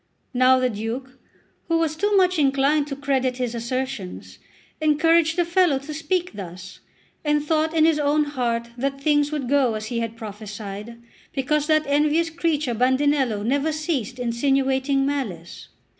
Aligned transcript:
Now 0.33 0.57
the 0.59 0.71
Duke, 0.71 1.19
who 1.67 1.77
was 1.77 1.95
too 1.95 2.17
much 2.17 2.39
inclined 2.39 2.87
to 2.87 2.95
credit 2.95 3.37
his 3.37 3.53
assertions, 3.53 4.39
encouraged 4.81 5.35
the 5.37 5.45
fellow 5.45 5.77
to 5.77 5.93
speak 5.93 6.33
thus, 6.33 6.79
and 7.23 7.43
thought 7.45 7.75
in 7.75 7.85
his 7.85 7.99
own 7.99 8.23
heart 8.23 8.69
that 8.79 8.99
things 8.99 9.31
would 9.31 9.47
go 9.47 9.75
as 9.75 9.85
he 9.93 9.99
had 9.99 10.17
prophesied, 10.17 10.99
because 11.33 11.67
that 11.67 11.85
envious 11.85 12.31
creature 12.31 12.73
Bandinello 12.73 13.43
never 13.45 13.71
ceased 13.71 14.17
insinuating 14.17 15.05
malice. 15.05 15.67